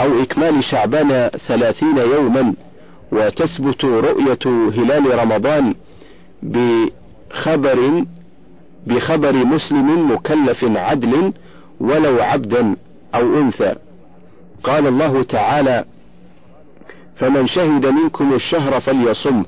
[0.00, 2.54] أو إكمال شعبان ثلاثين يوما
[3.12, 5.74] وتثبت رؤية هلال رمضان
[6.42, 8.04] بخبر
[8.86, 11.32] بخبر مسلم مكلف عدل
[11.80, 12.76] ولو عبدا
[13.14, 13.74] أو أنثى.
[14.64, 15.84] قال الله تعالى
[17.16, 19.42] فمن شهد منكم الشهر فليصم.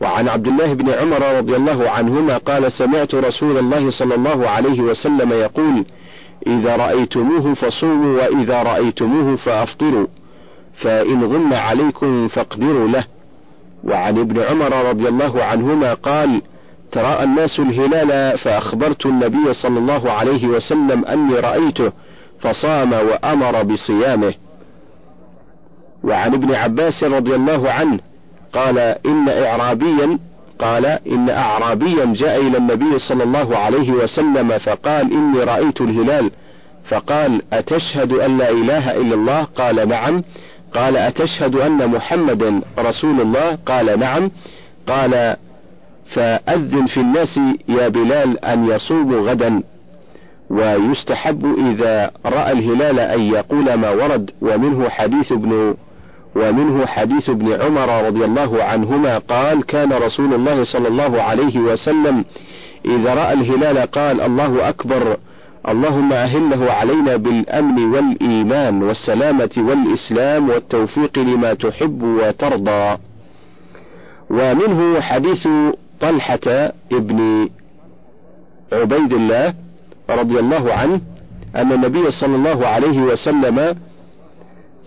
[0.00, 4.80] وعن عبد الله بن عمر رضي الله عنهما قال سمعت رسول الله صلى الله عليه
[4.80, 5.84] وسلم يقول
[6.46, 10.06] إذا رأيتموه فصوموا وإذا رأيتموه فأفطروا.
[10.74, 13.04] فإن غم عليكم فاقدروا له.
[13.84, 16.42] وعن ابن عمر رضي الله عنهما قال
[16.92, 21.92] تراءى الناس الهلال فأخبرت النبي صلى الله عليه وسلم أني رأيته
[22.40, 24.34] فصام وأمر بصيامه.
[26.04, 27.98] وعن ابن عباس رضي الله عنه
[28.52, 30.18] قال إن إعرابيا
[30.58, 36.30] قال إن أعرابيا جاء إلى النبي صلى الله عليه وسلم فقال إني رأيت الهلال.
[36.88, 40.22] فقال أتشهد أن لا إله إلا الله؟ قال نعم.
[40.74, 44.30] قال أتشهد أن محمدا رسول الله؟ قال نعم.
[44.88, 45.36] قال
[46.14, 49.62] فأذن في الناس يا بلال أن يصوموا غدا.
[50.50, 54.30] ويستحب إذا رأى الهلال أن يقول ما ورد.
[54.40, 55.74] ومنه حديث ابن
[56.36, 62.24] ومنه حديث ابن عمر رضي الله عنهما قال كان رسول الله صلى الله عليه وسلم
[62.84, 65.16] إذا رأى الهلال قال الله أكبر
[65.68, 72.98] اللهم أهله علينا بالأمن والإيمان والسلامة والإسلام والتوفيق لما تحب وترضى
[74.30, 75.48] ومنه حديث
[76.00, 77.48] طلحة ابن
[78.72, 79.54] عبيد الله
[80.10, 81.00] رضي الله عنه
[81.56, 83.74] أن النبي صلى الله عليه وسلم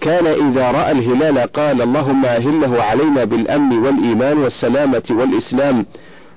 [0.01, 5.85] كان إذا رأى الهلال قال اللهم أهله علينا بالأمن والإيمان والسلامة والإسلام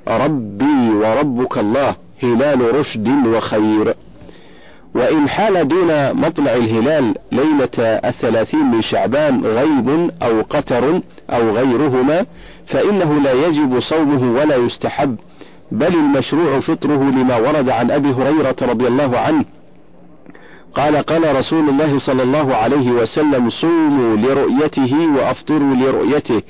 [0.08, 3.94] ربي وربك الله هلال رشد وخير.
[4.94, 11.00] وإن حال دون مطلع الهلال ليلة الثلاثين من شعبان غيب أو قتر
[11.30, 12.26] أو غيرهما
[12.66, 15.16] فإنه لا يجب صومه ولا يستحب
[15.72, 19.44] بل المشروع فطره لما ورد عن أبي هريرة رضي الله عنه.
[20.78, 26.42] قال قال رسول الله صلى الله عليه وسلم صوموا لرؤيته وأفطروا لرؤيته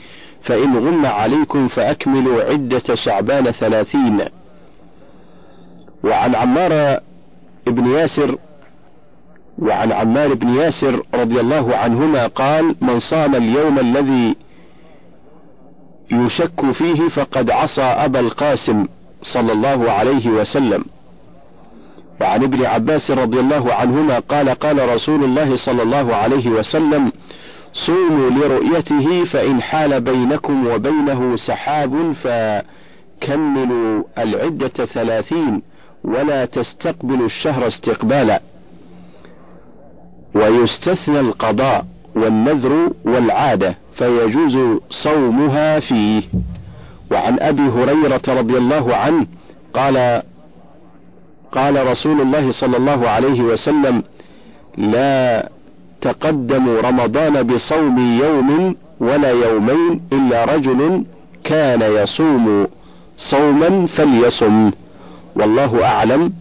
[0.42, 4.20] فإن غم عليكم فأكملوا عدة شعبان ثلاثين.
[6.04, 7.00] وعن عمار
[7.66, 8.38] بن ياسر
[9.58, 14.36] وعن عمار بن ياسر رضي الله عنهما قال من صام اليوم الذي
[16.12, 18.86] يشك فيه فقد عصى أبا القاسم
[19.22, 20.84] صلى الله عليه وسلم.
[22.20, 27.12] وعن ابن عباس رضي الله عنهما قال قال رسول الله صلى الله عليه وسلم
[27.72, 35.62] صوموا لرؤيته فإن حال بينكم وبينه سحاب فكملوا العدة ثلاثين
[36.04, 38.40] ولا تستقبلوا الشهر استقبالا.
[40.34, 46.22] ويستثنى القضاء والنذر والعادة فيجوز صومها فيه.
[47.10, 49.26] وعن أبي هريرة رضي الله عنه
[49.74, 50.22] قال
[51.52, 54.02] قال رسول الله صلى الله عليه وسلم
[54.78, 55.48] لا
[56.00, 61.04] تقدموا رمضان بصوم يوم ولا يومين إلا رجل
[61.44, 62.66] كان يصوم
[63.16, 64.70] صوما فليصم.
[65.36, 66.32] والله أعلم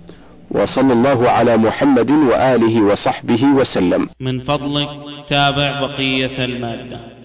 [0.51, 4.09] وصلى الله على محمد وآله وصحبه وسلم.
[4.19, 4.89] من فضلك
[5.29, 7.16] تابع بقية المادة.